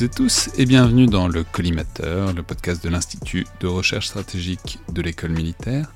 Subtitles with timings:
[0.00, 4.78] toutes et tous et bienvenue dans le Collimateur, le podcast de l'Institut de recherche stratégique
[4.90, 5.92] de l'école militaire,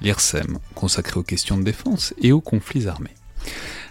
[0.00, 3.14] l'IRSEM, consacré aux questions de défense et aux conflits armés.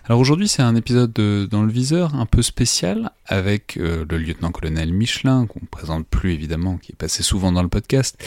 [0.05, 4.91] Alors aujourd'hui c'est un épisode dans le viseur un peu spécial avec euh, le lieutenant-colonel
[4.93, 8.17] Michelin, qu'on ne présente plus évidemment, qui est passé souvent dans le podcast,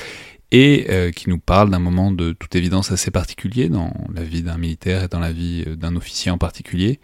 [0.52, 4.42] et euh, qui nous parle d'un moment de toute évidence assez particulier dans la vie
[4.42, 7.00] d'un militaire et dans la vie euh, d'un officier en particulier,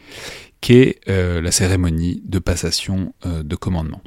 [0.60, 4.02] qui est la cérémonie de passation de commandement.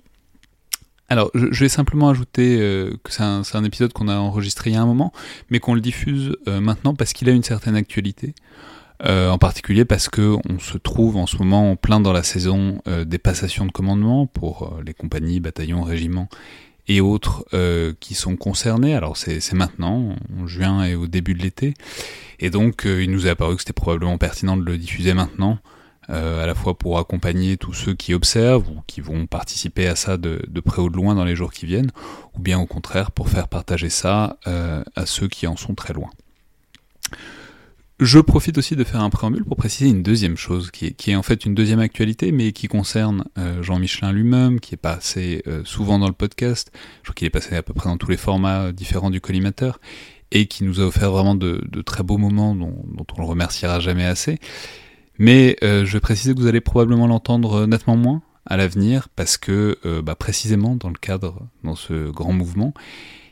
[1.14, 2.58] Alors, je, vais simplement ajouter
[3.04, 5.14] que c'est un, épisode qu'on a enregistré il y a un moment,
[5.52, 8.34] mais qu'on le diffuse maintenant parce qu'il a une certaine actualité.
[9.06, 12.24] Euh, en particulier parce que on se trouve en ce moment en plein dans la
[12.24, 16.30] saison euh, des passations de commandement pour euh, les compagnies, bataillons, régiments
[16.88, 17.46] et autres
[18.02, 18.94] qui sont concernés.
[18.94, 21.76] Alors c'est maintenant, en juin et au début de l'été,
[22.42, 25.60] et donc il nous est apparu que c'était probablement pertinent de le diffuser maintenant,
[26.08, 30.18] à la fois pour accompagner tous ceux qui observent ou qui vont participer à ça
[30.18, 31.92] de, près ou de loin dans les jours qui viennent,
[32.36, 36.10] ou bien au contraire pour faire partager ça à ceux qui en sont très loin.
[38.00, 41.22] Je profite aussi de faire un préambule pour préciser une deuxième chose, qui est, en
[41.22, 45.62] fait une deuxième actualité, mais qui concerne euh, Jean Michelin lui-même, qui est passé euh,
[45.64, 48.18] souvent dans le podcast, je crois qu'il est passé à peu près dans tous les
[48.18, 49.80] formats différents du collimateur,
[50.32, 52.76] et qui nous a offert vraiment de, très beaux moments dont,
[53.16, 54.40] on le remerciera jamais assez.
[55.20, 59.38] Mais euh, je vais préciser que vous allez probablement l'entendre nettement moins à l'avenir, parce
[59.38, 62.74] que bah, précisément dans le cadre, dans ce grand mouvement,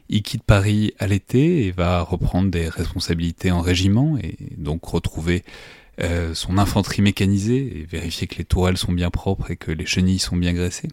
[0.08, 5.44] il quitte Paris à l'été et va reprendre des responsabilités en régiment et donc retrouver
[6.02, 9.86] euh, son infanterie mécanisée et vérifier que les tourelles sont bien propres et que les
[9.86, 10.90] chenilles sont bien graissées.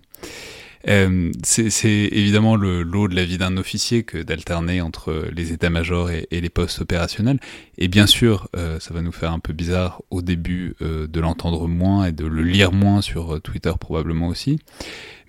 [0.87, 6.11] Euh, c'est évidemment le lot de la vie d'un officier que d'alterner entre les états-majors
[6.11, 7.41] et, les postes opérationnels.
[7.79, 11.67] Et bien sûr, euh, ça va nous faire un peu bizarre au début de l'entendre
[11.67, 14.59] moins et de le lire moins sur Twitter probablement aussi.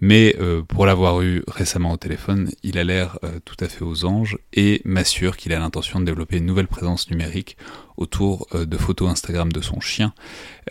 [0.02, 3.84] Mais euh, pour l'avoir eu récemment au téléphone, il a l'air euh, tout à fait
[3.84, 7.58] aux anges et m'assure qu'il a l'intention de développer une nouvelle présence numérique
[7.98, 10.14] autour euh, de photos Instagram de son chien,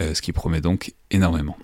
[0.00, 1.56] ce qui promet donc énormément.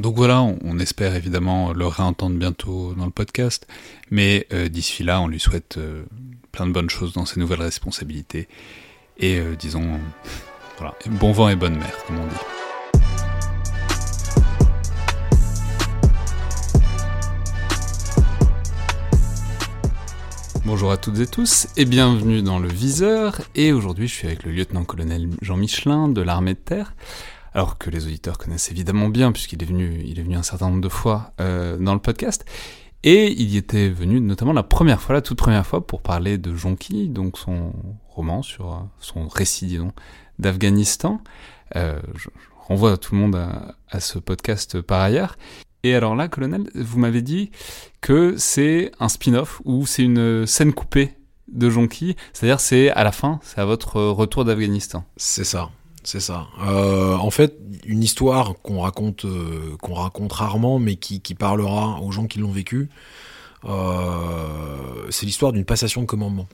[0.00, 3.66] Donc voilà, on, espère évidemment le réentendre bientôt dans le podcast,
[4.10, 5.78] mais d'ici là, on lui souhaite
[6.52, 8.48] plein de bonnes choses dans ses nouvelles responsabilités
[9.18, 10.00] et disons,
[10.78, 12.34] voilà, bon vent et bonne mère, comme on dit.
[20.64, 23.40] Bonjour à toutes et tous et bienvenue dans le Viseur.
[23.54, 26.94] Et aujourd'hui, je suis avec le lieutenant-colonel Jean Michelin de l'armée de terre.
[27.52, 30.68] Alors que les auditeurs connaissent évidemment bien, puisqu'il est venu, il est venu un certain
[30.68, 32.44] nombre de fois euh, dans le podcast.
[33.02, 36.38] Et il y était venu notamment la première fois, la toute première fois, pour parler
[36.38, 37.72] de Jonki, donc son
[38.08, 39.92] roman sur euh, son récit, disons,
[40.38, 41.20] d'Afghanistan.
[41.76, 42.28] Euh, je
[42.66, 45.36] renvoie tout le monde à, à ce podcast par ailleurs.
[45.82, 47.50] Et alors là, colonel, vous m'avez dit
[48.00, 51.14] que c'est un spin-off ou c'est une scène coupée
[51.50, 55.04] de Jonki, c'est-à-dire c'est à la fin, c'est à votre retour d'Afghanistan.
[55.16, 55.70] C'est ça,
[56.02, 56.48] c'est ça.
[56.62, 62.10] Euh, en fait, une histoire qu'on raconte, euh, qu'on raconte rarement, mais qui, parlera aux
[62.10, 62.88] gens qui l'ont vécu.
[63.66, 66.48] Euh, c'est l'histoire d'une passation de commandement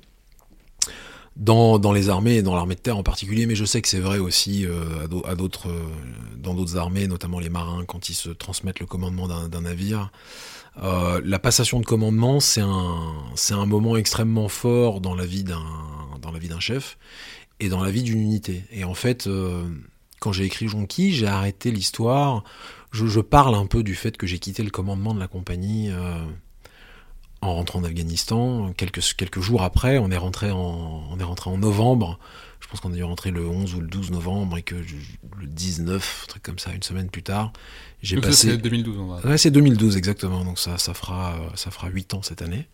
[1.37, 4.19] dans, les armées dans l'armée de terre en particulier, mais je sais que c'est vrai
[4.19, 4.67] aussi
[5.07, 10.11] dans d'autres armées, notamment les marins, quand ils se transmettent le commandement d'un navire.
[10.83, 16.97] La passation de commandement, c'est un, moment extrêmement fort dans la vie d'un chef
[17.61, 18.65] et dans la vie d'une unité.
[18.71, 19.65] Et en fait, euh,
[20.21, 22.45] quand j'ai écrit Jonqui, j'ai arrêté l'histoire.
[22.93, 25.91] Je, je, parle un peu du fait que j'ai quitté le commandement de la compagnie
[27.41, 28.73] en rentrant d'Afghanistan.
[28.77, 32.19] Quelques, quelques jours après, on est rentré en, on est rentré en novembre.
[32.61, 36.25] Je pense qu'on est rentré le 11 ou le 12 novembre et que le 19,
[36.25, 37.53] un truc comme ça, une semaine plus tard,
[38.03, 38.51] j'ai passé.
[38.51, 39.29] C'est 2012, on va.
[39.29, 40.45] Ouais, c'est 2012 exactement.
[40.45, 42.67] Donc ça, ça fera, ça fera 8 ans cette année.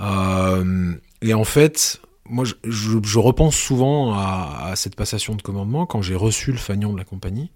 [0.00, 6.14] Euh, et en fait, moi, je, repense souvent à, cette passation de commandement quand j'ai
[6.14, 7.50] reçu le fanion de la compagnie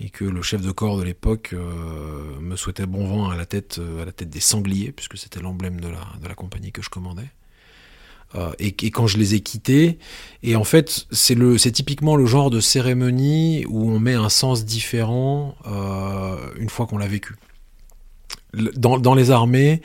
[0.00, 3.46] et que le chef de corps de l'époque euh, me souhaitait bon vent à la
[3.46, 6.90] tête, euh, à la tête des sangliers, puisque c'était l'emblème de la, compagnie que je
[6.90, 7.30] commandais.
[8.34, 9.98] Euh, et, quand je les ai quittés,
[10.42, 15.54] et en fait, c'est typiquement le genre de cérémonie où on met un sens différent
[16.58, 17.36] une fois qu'on l'a vécu.
[18.52, 19.80] Dans les armées,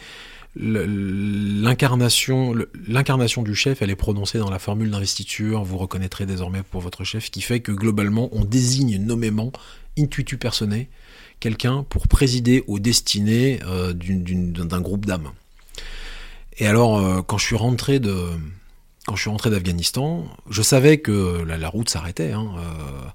[0.56, 2.54] l'incarnation
[3.44, 5.64] du chef elle est prononcée dans la formule d'investiture.
[5.64, 9.52] Vous reconnaîtrez désormais pour votre chef qui fait que globalement on désigne nommément
[9.98, 10.86] intuitu personne
[11.40, 15.32] quelqu'un pour présider aux destinées euh, d'un groupe d'âmes.
[16.58, 18.30] Et alors euh, quand je suis rentré de
[19.06, 23.08] quand je suis rentré d'Afghanistan je savais que la, route s'arrêtait hein, euh,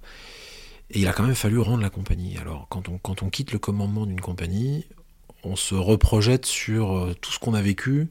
[0.91, 2.39] et il a quand même fallu rendre la compagnie.
[2.39, 4.87] Alors quand on quand on quitte le commandement d'une compagnie
[5.46, 8.08] on se reprojette sur euh, tout ce qu'on a vécu.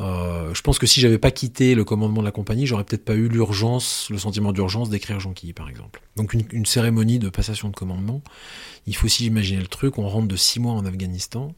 [0.00, 3.04] Euh, je pense que si j'avais pas quitté le commandement de la compagnie, j'aurais peut-être
[3.04, 6.00] pas eu l'urgence, le sentiment d'urgence d'écrire Jonquille, par exemple.
[6.16, 8.22] Donc une, cérémonie de passation de commandement,
[8.86, 11.52] il faut aussi imaginer le truc, on rentre de six mois en Afghanistan,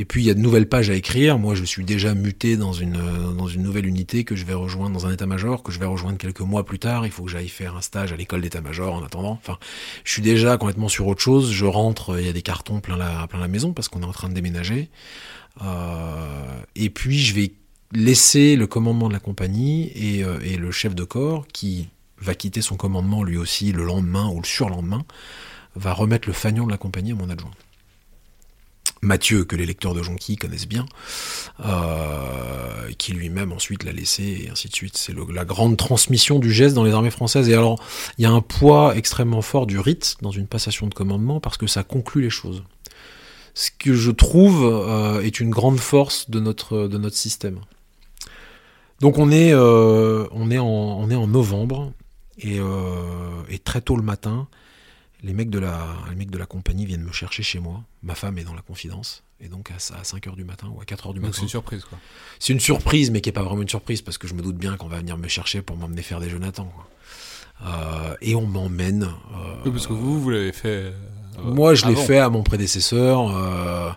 [0.00, 1.38] et puis il y a de nouvelles pages à écrire.
[1.38, 4.54] Moi, je suis déjà muté dans une euh, dans une nouvelle unité que je vais
[4.54, 7.04] rejoindre dans un état-major que je vais rejoindre quelques mois plus tard.
[7.04, 9.32] Il faut que j'aille faire un stage à l'école d'état-major en attendant.
[9.32, 9.58] Enfin,
[10.04, 11.52] je suis déjà complètement sur autre chose.
[11.52, 14.06] Je rentre, il y a des cartons plein la plein la maison parce qu'on est
[14.06, 14.88] en train de déménager.
[15.62, 17.52] Euh, et puis je vais
[17.92, 22.34] laisser le commandement de la compagnie et, euh, et le chef de corps qui va
[22.34, 25.04] quitter son commandement lui aussi le lendemain ou le surlendemain
[25.76, 27.50] va remettre le fanion de la compagnie à mon adjoint.
[29.02, 30.84] Mathieu, que les lecteurs de Jonquille connaissent bien,
[31.64, 34.98] euh, qui lui-même ensuite l'a laissé, et ainsi de suite.
[34.98, 37.48] C'est la grande transmission du geste dans les armées françaises.
[37.48, 37.82] Et alors,
[38.18, 41.56] il y a un poids extrêmement fort du rite dans une passation de commandement, parce
[41.56, 42.62] que ça conclut les choses.
[43.54, 47.60] Ce que je trouve euh, est une grande force de notre, de système.
[49.00, 51.92] Donc on est, euh, en, on novembre,
[52.38, 52.60] et
[53.64, 54.46] très tôt le matin,
[55.22, 57.82] les mecs, de la, les mecs de la compagnie viennent me chercher chez moi.
[58.02, 59.22] Ma femme est dans la confidence.
[59.40, 61.28] Et donc à, 5h du matin ou à 4h du matin.
[61.28, 61.98] Donc c'est une surprise quoi.
[62.38, 64.56] C'est une surprise, mais qui n'est pas vraiment une surprise parce que je me doute
[64.56, 66.70] bien qu'on va venir me chercher pour m'emmener faire des Jonathan.
[67.64, 69.04] Euh, et on m'emmène.
[69.04, 70.68] Euh, parce que vous, vous l'avez fait.
[70.68, 70.92] Euh,
[71.42, 73.96] moi, je l'ai fait à mon prédécesseur.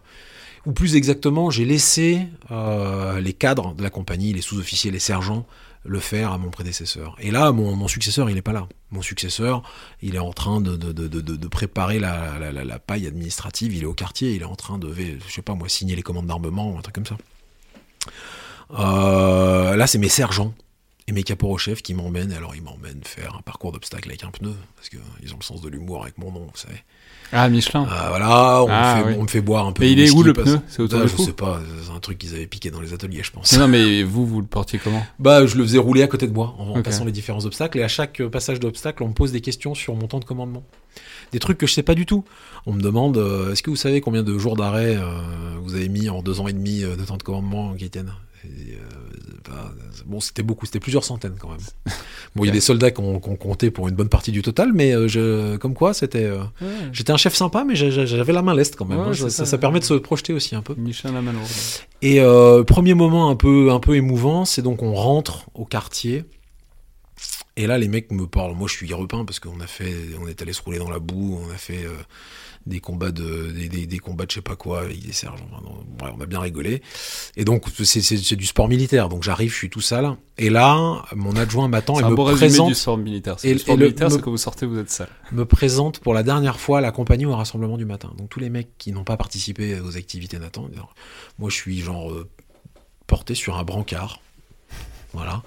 [0.65, 5.45] Euh, ou plus exactement, j'ai laissé les cadres de la compagnie, les sous-officiers, les sergents,
[5.85, 7.15] le faire à mon prédécesseur.
[7.19, 8.67] Et là, mon, successeur, il n'est pas là.
[8.91, 9.63] Mon successeur,
[10.01, 14.45] il est en train de, préparer la, paille administrative, il est au quartier, il est
[14.45, 17.17] en train de, je signer les commandes d'armement, un truc comme ça.
[18.71, 20.53] Euh, là, c'est mes sergents
[21.07, 22.31] et mes caporaux-chefs qui m'emmènent.
[22.31, 25.61] Alors, ils m'emmènent faire un parcours d'obstacles avec un pneu, parce qu'ils ont le sens
[25.61, 26.81] de l'humour avec mon nom, vous savez.
[27.33, 27.87] Ah, Michelin.
[27.89, 29.83] Ah, voilà, on, ah, me fait, on, me fait, boire un peu.
[29.83, 32.19] Mais il est où le pneu C'est autour ah, Je sais pas, c'est un truc
[32.19, 33.57] qu'ils avaient piqué dans les ateliers, je pense.
[33.57, 36.33] non, mais vous, vous le portiez comment Bah, je le faisais rouler à côté de
[36.33, 37.79] moi, en, passant les différents obstacles.
[37.79, 40.63] Et à chaque passage d'obstacle, on me pose des questions sur mon temps de commandement.
[41.31, 42.23] Des trucs que je sais pas du tout.
[42.65, 45.03] On me demande, euh, est-ce que vous savez combien de jours d'arrêt euh,
[45.61, 48.13] vous avez mis en deux ans et demi euh, de temps de commandement, Gaëtienne
[50.05, 51.59] bon, c'était beaucoup, c'était plusieurs centaines quand même.
[52.35, 54.73] Bon, il y a des soldats qu'on qu comptait pour une bonne partie du total,
[54.73, 56.43] mais euh, je, comme quoi, c'était, euh,
[56.91, 58.99] j'étais un chef sympa, mais j'avais la main leste quand même.
[58.99, 59.13] Hein.
[59.13, 60.73] ça, ça, permet de se projeter aussi un peu.
[60.75, 61.11] Michel
[62.01, 66.25] Et euh, premier moment un peu, un peu émouvant, c'est donc on rentre au quartier.
[67.55, 68.55] Et là, les mecs me parlent.
[68.55, 70.97] Moi, je suis repeint parce qu'on a fait, on est allé se rouler dans la
[70.97, 71.85] boue, on a fait
[72.65, 75.45] des combats de des, des, combats de je sais pas quoi avec des sergents.
[76.01, 76.81] on a bien rigolé.
[77.35, 79.09] Et donc c'est du sport militaire.
[79.09, 80.15] Donc j'arrive, je suis tout sale.
[80.37, 82.69] Et là, mon adjoint m'attend et me présente.
[82.69, 83.35] du sport militaire.
[83.43, 85.09] Et, le sport militaire, c'est quand vous sortez, vous êtes sale.
[85.31, 88.11] Me présente pour la dernière fois la compagnie au rassemblement du matin.
[88.17, 90.69] Donc tous les mecs qui n'ont pas participé aux activités Nathan.
[91.39, 92.29] Moi, je suis genre euh,
[93.07, 94.19] porté sur un brancard
[95.13, 95.43] voilà.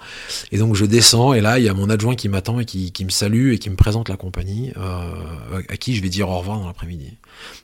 [0.51, 3.05] Et donc je descends et là il y a mon adjoint qui m'attend et qui,
[3.05, 6.37] me salue et qui me présente la compagnie euh, à qui je vais dire au
[6.37, 7.17] revoir dans l'après-midi.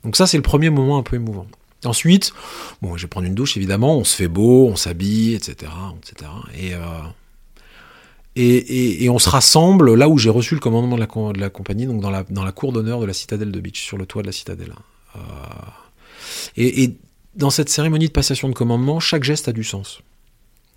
[0.03, 1.48] Donc ça c'est le premier moment un peu émouvant.
[1.86, 2.33] Ensuite,
[2.81, 6.31] bon, je vais prendre une douche évidemment, on se fait beau, on s'habille, etc., etc.
[6.55, 6.77] Euh,
[8.36, 11.86] et, et, et, on se rassemble là où j'ai reçu le commandement de la, compagnie,
[11.86, 14.24] donc dans la, dans la cour d'honneur de la citadelle de Beach, sur le toit
[14.24, 14.74] de la citadelle.
[15.15, 15.19] Euh,
[16.57, 16.95] et
[17.36, 20.01] dans cette cérémonie de passation de commandement, chaque geste a du sens.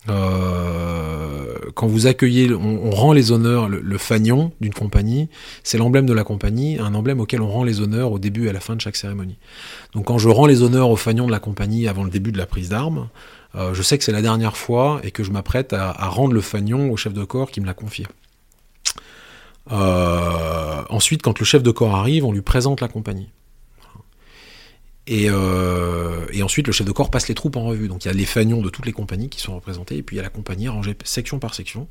[0.09, 5.29] Euh, quand vous accueillez, on, rend les honneurs, le, fanion d'une compagnie,
[5.63, 8.51] c'est l'emblème de la compagnie, un emblème auquel on rend les honneurs au début et
[8.51, 9.37] à la fin de chaque cérémonie.
[9.93, 12.39] Donc quand je rends les honneurs au fanion de la compagnie avant le début de
[12.39, 13.09] la prise d'armes,
[13.57, 16.41] euh, je sais que c'est la dernière fois et que je m'apprête à, rendre le
[16.41, 18.07] fanion au chef de corps qui me l'a confié.
[19.73, 23.29] Euh, ensuite, quand le chef de corps arrive, on lui présente la compagnie.
[25.09, 27.89] Euh, et, ensuite, le chef de corps passe les troupes en revue.
[27.89, 30.17] Donc il y a les fanions de toutes les compagnies qui sont représentés, et puis
[30.17, 31.89] il y a la compagnie rangée section par section.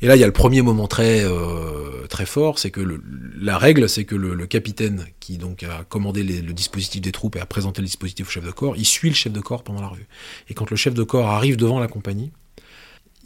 [0.00, 3.00] Et là, il y a le premier moment très euh, très fort, c'est que
[3.40, 7.40] la règle, c'est que le, capitaine qui donc a commandé le dispositif des troupes et
[7.40, 9.80] a présenté le dispositif au chef de corps, il suit le chef de corps pendant
[9.80, 10.06] la revue.
[10.48, 12.32] Et quand le chef de corps arrive devant la compagnie,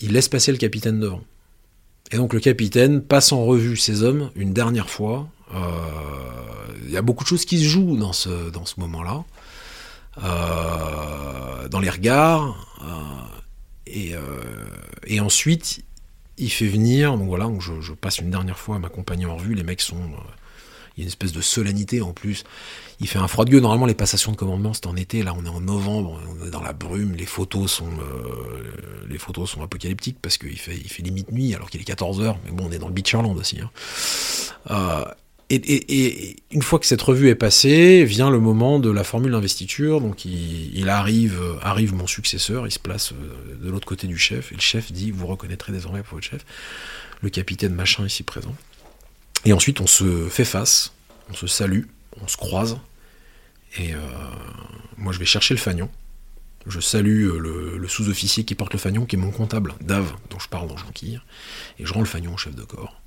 [0.00, 1.22] il laisse passer le capitaine devant.
[2.12, 5.28] Et donc le capitaine passe en revue ses hommes une dernière fois.
[5.54, 5.58] Euh,
[6.92, 9.24] y a beaucoup de choses qui se jouent dans ce, dans ce moment-là.
[10.22, 12.56] Euh, dans les regards.
[12.82, 12.92] Euh,
[13.86, 14.14] et,
[15.06, 15.80] et, ensuite,
[16.36, 17.16] il fait venir.
[17.16, 19.54] Donc voilà, donc je, passe une dernière fois à m'accompagner en revue.
[19.54, 19.96] Les mecs sont.
[20.96, 22.44] il y a une espèce de solennité en plus
[23.00, 23.62] il fait un froid de gueule.
[23.62, 25.22] Normalement, les passations de commandement, c'est en été.
[25.22, 27.12] Là, on est en novembre, on est dans la brume.
[27.12, 31.54] Les photos sont, euh, les photos sont apocalyptiques parce qu'il fait, il fait limite nuit
[31.54, 33.60] alors qu'il est 14 h Mais bon, on est dans le Beacherland aussi.
[33.60, 33.70] Hein.
[34.70, 35.04] Euh,
[35.50, 40.00] et, une fois que cette revue est passée, vient le moment de la formule d'investiture.
[40.00, 42.66] Donc, il, arrive, arrive mon successeur.
[42.66, 44.52] Il se place euh, de l'autre côté du chef.
[44.52, 46.44] Et le chef dit Vous reconnaîtrez désormais pour votre chef.
[47.22, 48.54] Le capitaine machin ici présent.
[49.44, 50.92] Et ensuite, on se fait face,
[51.30, 51.84] on se salue,
[52.20, 52.78] on se croise.
[53.78, 53.98] Et euh,
[54.96, 55.90] moi, je vais chercher le fanion.
[56.66, 60.38] Je salue euh, le, sous-officier qui porte le fanion, qui est mon comptable, Dave, dont
[60.38, 61.20] je parle dans Jonquille.
[61.78, 63.00] Et je rends le fanion au chef de corps.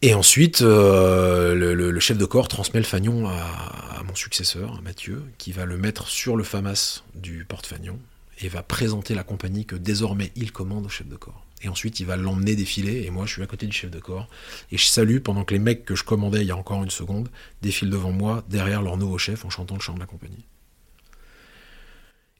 [0.00, 5.50] Et ensuite, euh, le, chef de corps transmet le fanion à, mon successeur, Mathieu, qui
[5.50, 7.98] va le mettre sur le FAMAS du porte-fanion
[8.40, 11.44] et va présenter la compagnie que désormais il commande au chef de corps.
[11.62, 13.98] Et ensuite, il va l'emmener défiler, et moi, je suis à côté du chef de
[13.98, 14.28] corps.
[14.70, 16.90] Et je salue pendant que les mecs que je commandais il y a encore une
[16.90, 17.28] seconde
[17.62, 20.44] défilent devant moi, derrière leur nouveau chef, en chantant le chant de la compagnie.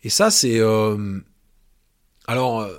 [0.04, 0.60] Et ça, c'est.
[0.60, 1.18] Euh,
[2.28, 2.70] alors,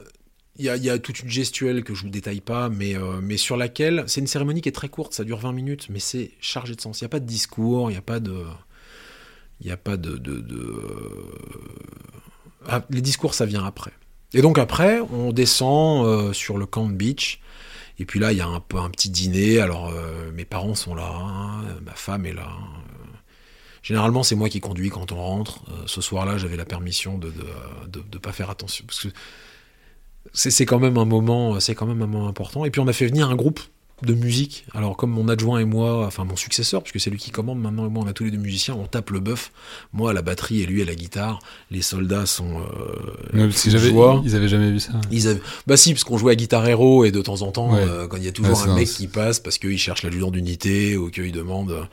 [0.67, 3.37] euh, il y, a, toute une gestuelle que je vous détaille pas, mais, euh, mais
[3.37, 4.03] sur laquelle.
[4.07, 6.81] C'est une cérémonie qui est très courte, ça dure 20 minutes, mais c'est chargé de
[6.81, 7.01] sens.
[7.01, 8.43] Il n'y a pas de discours, il n'y a pas de.
[9.61, 10.21] Il n'y a pas de.
[12.67, 13.91] Ah, les discours, ça vient après.
[14.33, 17.41] Et donc après, on descend euh, sur le camp de beach.
[17.97, 19.59] Et puis là, il y a un petit dîner.
[19.59, 22.49] Alors, euh, mes parents sont là, hein, ma femme est là.
[23.81, 25.63] Généralement, c'est moi qui conduis quand on rentre.
[25.69, 27.33] Euh, ce soir-là, j'avais la permission de
[27.87, 28.85] de, pas faire attention.
[28.85, 29.09] Parce que
[30.33, 32.65] c'est quand même un moment, c'est quand même un moment important.
[32.65, 33.59] Et puis, on a fait venir un groupe
[34.01, 34.65] de musique.
[34.73, 37.85] Alors comme mon adjoint et moi, enfin mon successeur, puisque c'est lui qui commande maintenant
[37.85, 39.51] et moi, on a tous les deux musiciens, on tape le bœuf.
[39.93, 41.39] Moi à la batterie et lui à la guitare.
[41.71, 42.61] Les soldats sont.
[43.33, 44.93] Euh, si ils avaient jamais vu ça.
[45.11, 47.75] Ils avaient, bah si, parce qu'on jouait à guitare héros et de temps en temps,
[47.75, 50.97] euh, quand il y a toujours un mec qui passe parce qu'il cherche l'adjudant d'unité
[50.97, 51.87] ou qu'il demande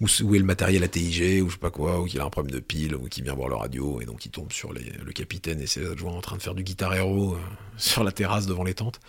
[0.00, 2.30] où, où, est le matériel ATIG ou je sais pas quoi, ou qu'il a un
[2.30, 4.92] problème de pile ou qu'il vient voir le radio et donc il tombe sur les,
[5.04, 7.38] le capitaine et ses adjoints en train de faire du guitare héros euh,
[7.76, 9.00] sur la terrasse devant les tentes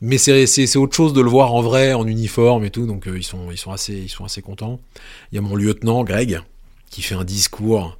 [0.00, 3.16] mais c'est autre chose de le voir en vrai, en uniforme et tout, donc euh,
[3.16, 4.78] ils, sont, assez, ils sont assez contents.
[5.32, 6.40] Il y a mon lieutenant, Greg,
[6.90, 7.98] qui fait un discours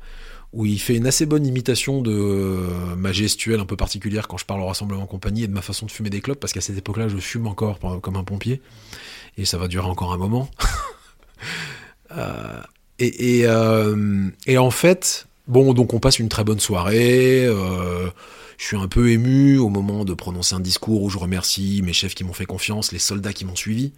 [0.53, 4.37] où il fait une assez bonne imitation de euh, ma gestuelle un peu particulière quand
[4.37, 6.53] je parle au rassemblement en compagnie et de ma façon de fumer des clopes, parce
[6.53, 8.61] qu'à cette époque-là, je fume encore comme un pompier,
[9.39, 10.51] et ça va durer encore un moment.
[12.13, 12.63] Euh,
[13.01, 13.41] et,
[14.47, 17.47] et, en fait, bon, donc on passe une très bonne soirée
[18.59, 21.93] je suis un peu ému au moment de prononcer un discours où je remercie mes
[21.93, 23.93] chefs qui m'ont fait confiance, les soldats qui m'ont suivi,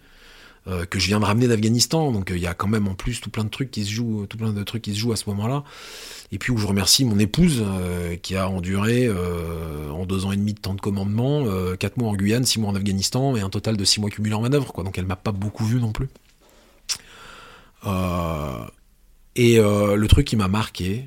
[0.67, 2.11] euh, que je viens de ramener d'Afghanistan.
[2.11, 3.91] Donc euh, il y a quand même en plus tout plein de trucs qui se
[3.91, 5.63] jouent, tout plein de trucs qui se jouent à ce moment-là.
[6.31, 10.37] Et puis où je remercie mon épouse euh, qui a enduré en deux ans et
[10.37, 11.45] demi de temps de commandement,
[11.77, 14.35] quatre mois en Guyane, six mois en Afghanistan et un total de six mois cumulés
[14.35, 14.83] en manœuvre.
[14.83, 16.09] Donc elle m'a pas beaucoup vu non plus.
[19.35, 21.05] et le truc qui m'a marqué,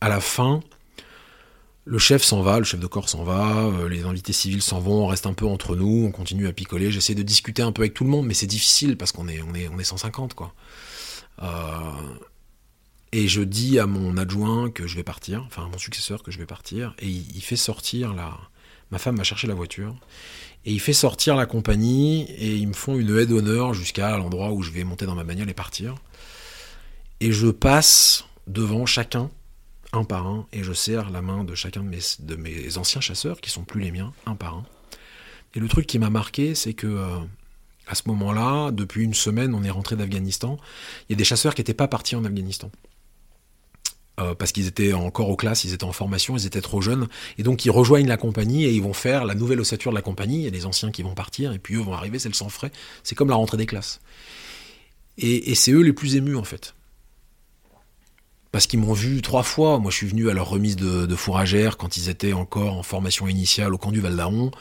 [0.00, 0.60] à la fin,
[1.84, 4.80] le chef s'en va, le chef de corps s'en va, euh, les invités civils s'en
[4.80, 6.90] vont, on reste un peu entre nous, on continue à picoler.
[6.90, 9.42] J'essaie de discuter un peu avec tout le monde, mais c'est difficile parce qu'on est,
[9.42, 10.54] on est, on est 150 quoi.
[11.42, 11.46] Euh,
[13.12, 16.30] et je dis à mon adjoint que je vais partir, enfin à mon successeur que
[16.30, 18.36] je vais partir, et il, fait sortir la.
[18.90, 19.94] Ma femme va chercher la voiture,
[20.64, 24.52] et il fait sortir la compagnie, et ils me font une haie d'honneur jusqu'à l'endroit
[24.52, 25.94] où je vais monter dans ma bagnole et partir.
[27.20, 29.30] Et je passe devant chacun
[29.96, 33.00] un par un, et je serre la main de chacun de mes, de mes anciens
[33.00, 34.64] chasseurs, qui sont plus les miens, un par un.
[35.54, 37.18] Et le truc qui m'a marqué, c'est que euh,
[37.86, 40.58] à ce moment-là, depuis une semaine, on est rentré d'Afghanistan.
[41.08, 42.70] Il y a des chasseurs qui n'étaient pas partis en Afghanistan.
[44.20, 47.08] euh, parce qu'ils étaient encore aux classes, ils étaient en formation, ils étaient trop jeunes,
[47.36, 50.02] et donc ils rejoignent la compagnie et ils vont faire la nouvelle ossature de la
[50.02, 50.38] compagnie.
[50.38, 52.34] Il y a les anciens qui vont partir, et puis eux vont arriver, c'est le
[52.34, 52.70] sang frais.
[53.02, 54.00] C'est comme la rentrée des classes.
[55.18, 56.74] Et, c'est eux les plus émus en fait.
[58.54, 59.80] Parce qu'ils m'ont vu trois fois.
[59.80, 63.26] Moi, je suis venu à leur remise de, fourragère quand ils étaient encore en formation
[63.26, 64.52] initiale au camp du Val d'Aron.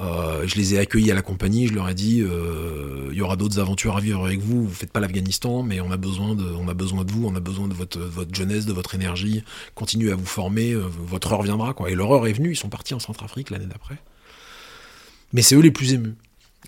[0.00, 3.20] Euh, je les ai accueillis à la compagnie, je leur ai dit euh, il y
[3.20, 6.34] aura d'autres aventures à vivre avec vous, vous faites pas l'Afghanistan, mais on a besoin
[6.34, 10.72] de, vous, on a besoin de votre, jeunesse, de votre énergie, continuez à vous former,
[10.72, 11.90] euh, votre heure viendra quoi.
[11.90, 13.98] Et leur est venue, ils sont partis en Centrafrique l'année d'après.
[15.34, 16.14] Mais c'est eux les plus émus.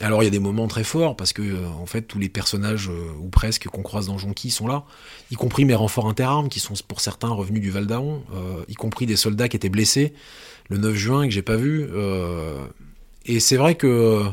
[0.01, 2.89] Alors il y a des moments très forts parce que en fait tous les personnages
[2.89, 4.85] ou presque qu'on croise dans Jonqui sont là,
[5.31, 8.23] y compris mes renforts interarmes qui sont pour certains revenus du Val d'Aon,
[8.69, 10.13] y compris des soldats qui étaient blessés
[10.69, 11.89] le 9 juin que j'ai pas vu.
[13.25, 14.27] Et c'est vrai que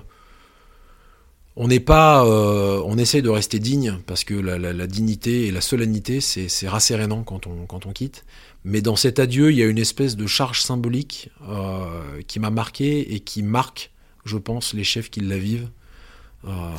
[1.55, 5.61] on n'est pas, euh, on essaye de rester digne parce que la, dignité et la
[5.61, 8.25] solennité, c'est rassérénant quand on, quitte.
[8.63, 12.49] Mais dans cet adieu, il y a une espèce de charge symbolique euh, qui m'a
[12.49, 13.91] marqué et qui marque,
[14.25, 15.69] je pense, les chefs qui la vivent.
[16.45, 16.75] Euh,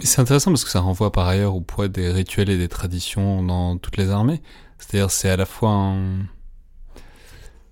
[0.00, 3.42] c'est intéressant parce que ça renvoie par ailleurs au poids des rituels et des traditions
[3.42, 4.42] dans toutes les armées.
[4.78, 6.26] C'est-à-dire, c'est à la fois un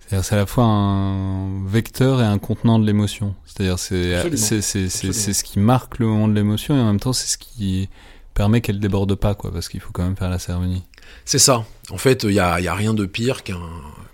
[0.06, 3.34] c'est à la fois un vecteur et un contenant de l'émotion.
[3.46, 7.26] C'est-à-dire c'est c'est ce qui marque le moment de l'émotion et en même temps c'est
[7.26, 7.88] ce qui
[8.34, 10.84] permet qu'elle déborde pas quoi parce qu'il faut quand même faire la cérémonie.
[11.24, 11.64] C'est ça.
[11.90, 13.60] En fait, il y a, y a rien de pire qu'un.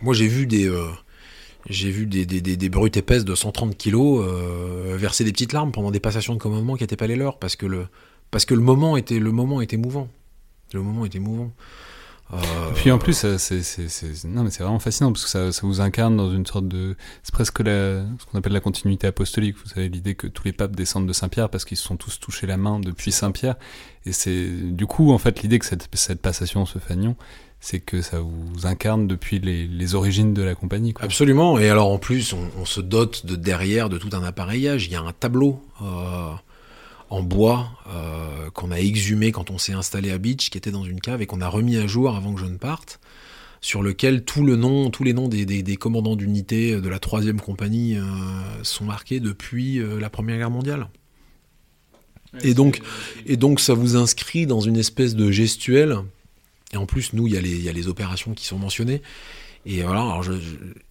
[0.03, 0.87] Moi, j'ai vu des euh,
[1.69, 5.73] j'ai vu des, des, des, brutes épaisses de 130 kilos euh, verser des petites larmes
[5.73, 7.87] pendant des passations de commandement qui n'étaient pas les leurs parce que le
[8.31, 10.09] parce que le moment était le moment était mouvant.
[10.73, 11.53] Le moment était mouvant.
[12.33, 12.37] Euh...
[12.75, 16.47] Puis en plus, c'est c'est vraiment fascinant parce que ça, ça, vous incarne dans une
[16.47, 19.57] sorte de, c'est presque ce qu'on appelle la continuité apostolique.
[19.63, 22.21] Vous savez l'idée que tous les papes descendent de Saint-Pierre parce qu'ils se sont tous
[22.21, 23.57] touchés la main depuis Saint-Pierre.
[24.07, 27.17] Et c'est du coup en fait l'idée que cette, cette passation se fagnon,
[27.61, 30.93] c'est que ça vous incarne depuis les, les origines de la compagnie.
[30.93, 31.05] Quoi.
[31.05, 31.59] Absolument.
[31.59, 34.87] Et alors en plus, on, on, se dote de derrière de tout un appareillage.
[34.87, 35.63] Il y a un tableau.
[35.83, 36.33] Euh
[37.11, 40.85] en bois euh, qu'on a exhumé quand on s'est installé à Beach, qui était dans
[40.85, 43.01] une cave et qu'on a remis à jour avant que je ne parte,
[43.61, 47.97] sur lequel tout le nom, tous les noms des, commandants d'unité de la troisième compagnie
[47.97, 48.03] euh,
[48.63, 50.89] sont marqués depuis euh, la Première Guerre mondiale.
[52.45, 52.81] Et donc,
[53.27, 55.99] et donc ça vous inscrit dans une espèce de gestuelle.
[56.73, 59.03] Et en plus, nous, il y, a les opérations qui sont mentionnées.
[59.67, 60.21] Et voilà,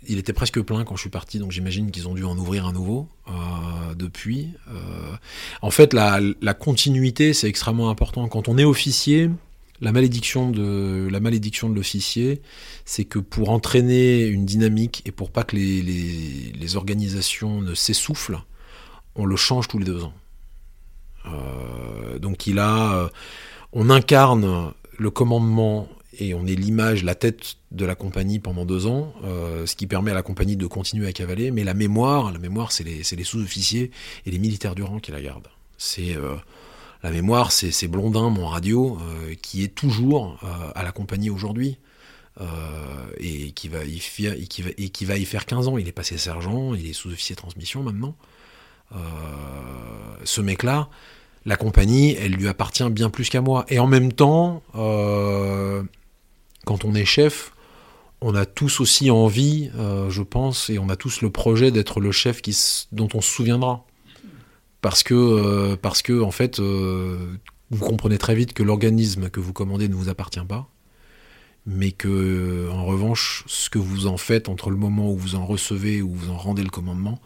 [0.08, 2.68] il était presque plein quand je suis parti, donc j'imagine qu'ils ont dû en ouvrir
[2.68, 4.50] un nouveau euh, depuis.
[4.70, 5.16] Euh,
[5.64, 6.22] en fait, la,
[6.54, 8.28] continuité, c'est extrêmement important.
[8.28, 9.32] Quand on est officier,
[9.82, 12.42] la malédiction de l'officier,
[12.86, 18.40] c'est que pour entraîner une dynamique et pour pas que les organisations ne s'essoufflent,
[19.16, 20.14] on le change tous les deux ans.
[21.26, 23.10] Euh, donc il a,
[23.74, 28.88] on incarne le commandement et on est l'image, la tête de la compagnie pendant deux
[28.88, 31.52] ans, euh, ce qui permet à la compagnie de continuer à cavaler.
[31.52, 33.92] Mais la mémoire, la mémoire, c'est les, sous-officiers
[34.26, 35.48] et les militaires du rang qui la gardent.
[35.78, 36.36] C'est euh,
[37.04, 40.38] la mémoire, c'est Blondin, mon radio, euh, qui est toujours
[40.76, 41.78] à la compagnie aujourd'hui.
[43.18, 45.78] et qui va y faire, et et qui va y faire 15 ans.
[45.78, 48.16] Il est passé sergent, il est sous-officier transmission maintenant.
[50.24, 50.90] ce mec-là,
[51.46, 53.66] la compagnie, elle lui appartient bien plus qu'à moi.
[53.70, 57.52] Et en même temps, quand on est chef,
[58.22, 62.00] on a tous aussi envie, euh, je pense, et on a tous le projet d'être
[62.00, 62.42] le chef
[62.92, 63.86] dont on se souviendra.
[64.82, 67.38] Parce que, euh, en fait, euh,
[67.70, 70.70] vous comprenez très vite que l'organisme que vous commandez ne vous appartient pas,
[71.66, 75.46] mais que, en revanche, ce que vous en faites entre le moment où vous en
[75.46, 77.20] recevez ou vous en rendez le commandement,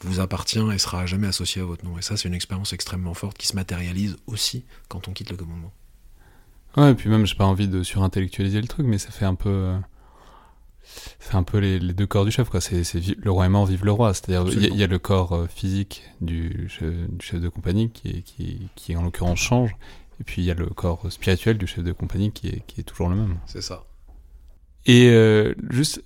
[0.00, 1.98] vous appartient et sera jamais associé à votre nom.
[1.98, 5.36] Et ça, c'est une expérience extrêmement forte qui se matérialise aussi quand on quitte le
[5.36, 5.72] commandement.
[6.76, 9.34] Ouais, et puis même, j'ai pas envie de surintellectualiser le truc, mais ça fait un
[9.34, 9.72] peu.
[11.20, 12.60] c'est un peu les, deux corps du chef, quoi.
[12.60, 12.82] C'est,
[13.16, 14.12] le roi est mort, vive le roi.
[14.12, 18.96] C'est-à-dire, il y, a le corps euh, physique du chef, de compagnie qui, qui, qui,
[18.96, 19.74] en l'occurrence, change.
[20.20, 22.80] Et puis, il y a le corps spirituel du chef de compagnie qui est, qui
[22.80, 23.38] est toujours le même.
[23.46, 23.84] C'est ça.
[24.86, 26.00] Et euh, juste,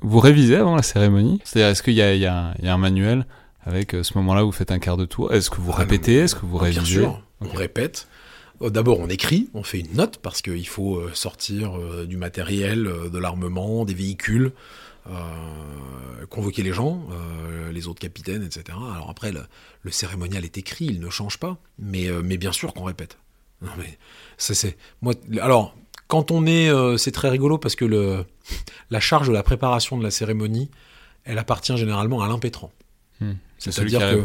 [0.00, 1.40] vous révisez avant la cérémonie?
[1.44, 3.26] C'est-à-dire, est-ce qu'il y a, y, a y a, un manuel
[3.64, 5.32] avec euh, ce moment-là où vous faites un quart de tour?
[5.32, 6.16] Est-ce que vous ah, répétez?
[6.16, 6.80] Est-ce que vous révisez?
[6.80, 8.08] Bien sûr, on répète.
[8.60, 13.18] Euh, d'abord, on écrit, on fait une note parce qu'il faut sortir du matériel, de
[13.18, 14.50] l'armement, des véhicules,
[16.28, 17.06] convoquer les gens,
[17.72, 18.64] les autres capitaines, etc.
[18.70, 22.84] Alors après, le, cérémonial est écrit, il ne change pas, mais, mais bien sûr qu'on
[22.84, 23.18] répète.
[23.62, 23.98] Non mais
[24.36, 25.14] c'est moi.
[25.40, 25.76] Alors
[26.14, 28.24] quand on est, c'est très rigolo parce que le,
[28.90, 30.70] la charge de la préparation de la cérémonie,
[31.24, 32.70] elle appartient généralement à l'impétrant.
[33.20, 33.32] Hmm.
[33.58, 34.24] C'est-à-dire que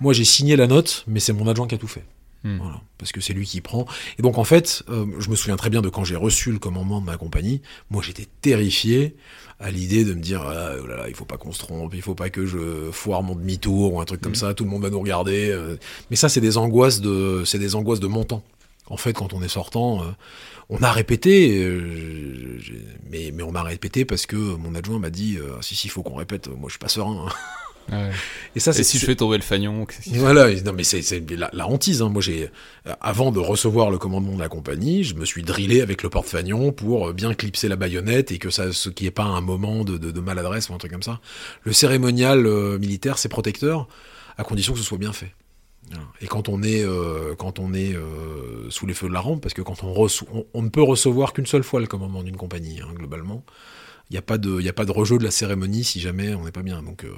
[0.00, 2.04] moi j'ai signé la note, mais c'est mon adjoint qui a tout fait.
[2.42, 2.58] Hmm.
[2.58, 3.86] Voilà, parce que c'est lui qui prend.
[4.18, 6.58] Et donc en fait, euh, je me souviens très bien de quand j'ai reçu le
[6.58, 7.62] commandement de ma compagnie.
[7.90, 9.14] Moi, j'étais terrifié
[9.60, 11.94] à l'idée de me dire ah, oh là là, il faut pas qu'on se trompe,
[11.94, 14.36] il faut pas que je foire mon demi-tour ou un truc comme hmm.
[14.36, 14.54] ça.
[14.54, 15.50] Tout le monde va nous regarder.
[15.50, 15.76] Euh.
[16.10, 18.42] Mais ça, c'est des angoisses de, c'est des angoisses de montant.
[18.90, 20.06] En fait, quand on est sortant, euh,
[20.68, 21.66] on a répété,
[23.10, 26.02] mais, mais on a répété parce que mon adjoint m'a dit si si, il faut
[26.02, 26.48] qu'on répète.
[26.48, 27.26] Moi, je suis pas serein.
[27.26, 27.32] Hein.
[28.54, 29.86] Et ça, c'est si je fais tomber le fagnon.
[30.08, 32.02] Voilà, non mais c'est la, la, hantise.
[32.02, 32.10] Hein.
[32.10, 32.50] Moi, j'ai
[33.00, 36.72] avant de recevoir le commandement de la compagnie, je me suis drillé avec le porte-fagnon
[36.72, 39.96] pour bien clipser la baïonnette et que ça, ce qui est pas un moment de,
[39.96, 41.20] de, de, maladresse ou un truc comme ça.
[41.62, 43.88] Le cérémonial euh, militaire, c'est protecteur,
[44.36, 45.32] à condition que ce soit bien fait.
[46.20, 49.42] Et quand on est, euh, quand on est euh, sous les feux de la rampe,
[49.42, 52.36] parce que quand on, on, on ne peut recevoir qu'une seule fois le commandement d'une
[52.36, 53.44] compagnie, hein, globalement,
[54.10, 56.34] il n'y a pas de, il a pas de rejeu de la cérémonie si jamais
[56.34, 56.82] on n'est pas bien.
[56.82, 57.14] Donc, euh,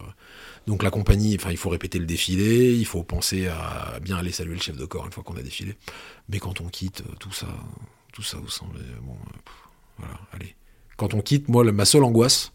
[0.66, 4.32] donc la compagnie, enfin, il faut répéter le défilé, il faut penser à bien aller
[4.32, 5.76] saluer le chef de corps une fois qu'on a défilé.
[6.28, 7.48] Mais quand on quitte, tout ça,
[8.12, 9.16] tout ça vous semble, bon,
[9.98, 10.56] voilà, allez.
[10.96, 12.52] Quand on quitte, moi, ma seule angoisse,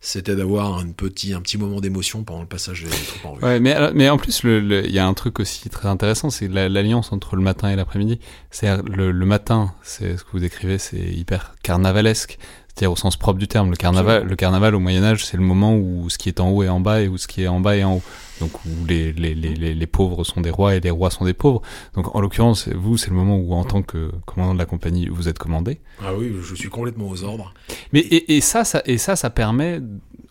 [0.00, 3.44] c'était d'avoir un petit, un petit moment d'émotion pendant le passage des troupes en.
[3.44, 7.12] Ouais, mais, mais en plus, il y a un truc aussi très intéressant, c'est l'alliance
[7.12, 8.20] entre le matin et l'après-midi.
[8.50, 12.38] C'est le, le matin, c'est ce que vous décrivez, c'est hyper carnavalesque
[12.86, 13.70] au sens propre du terme.
[13.70, 16.50] Le carnaval, le carnaval au Moyen Âge, c'est le moment où ce qui est en
[16.50, 18.02] haut est en bas et où ce qui est en bas est en haut.
[18.40, 21.34] Donc où les, les, les, les pauvres sont des rois et les rois sont des
[21.34, 21.60] pauvres.
[21.94, 25.08] Donc en l'occurrence, vous, c'est le moment où en tant que commandant de la compagnie,
[25.08, 25.80] vous êtes commandé.
[26.00, 27.52] Ah oui, je suis complètement aux ordres.
[27.92, 29.80] Mais et, et ça, ça, et ça, ça permet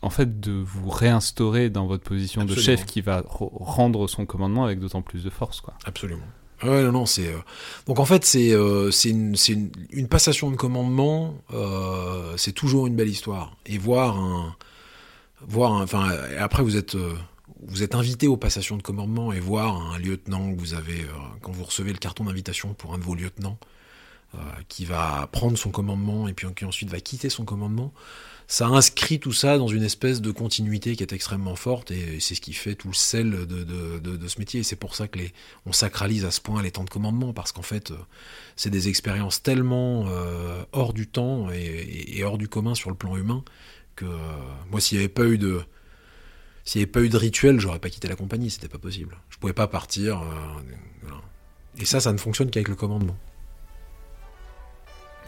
[0.01, 4.63] en fait de vous réinstaurer dans votre position de chef qui va rendre son commandement
[4.63, 5.73] avec d'autant plus de force, quoi.
[5.85, 6.23] Absolument.
[6.63, 7.27] Ouais, non, non, c'est.
[7.27, 7.37] Euh,
[7.85, 12.95] donc en fait, c'est euh, une, une, une, passation de commandement, euh, c'est toujours une
[12.95, 13.55] belle histoire.
[13.65, 14.55] Et voir un.
[15.41, 16.97] Voir Enfin, après, vous êtes.
[17.67, 21.05] Vous êtes invité aux passations de commandement et voir un lieutenant que vous avez.
[21.41, 23.57] Quand vous recevez le carton d'invitation pour un de vos lieutenants,
[24.67, 27.93] qui va prendre son commandement et puis qui ensuite va quitter son commandement
[28.49, 32.33] ça inscrit tout ça dans une espèce de continuité qui est extrêmement forte et c'est
[32.33, 34.61] ce qui fait tout le sel de, de, de, de ce métier.
[34.61, 35.33] Et c'est pour ça que les,
[35.65, 37.97] on sacralise à ce point les temps de commandement parce qu'en fait, euh,
[38.55, 42.95] c'est des expériences tellement euh, hors du temps et, et, hors du commun sur le
[42.95, 43.43] plan humain
[43.97, 44.17] que euh,
[44.71, 45.61] moi, s'il n'y avait pas eu de
[46.63, 49.17] s'il n'y avait pas eu de rituel, j'aurais pas quitté la compagnie, c'était pas possible.
[49.29, 50.21] Je pouvais pas partir.
[51.01, 51.21] Voilà.
[51.79, 53.15] Et ça, ça ne fonctionne qu'avec le commandement.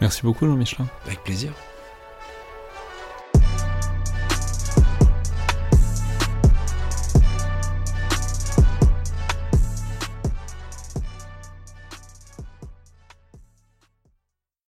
[0.02, 0.86] Merci beaucoup, Jean Michelin.
[1.06, 1.54] Avec plaisir.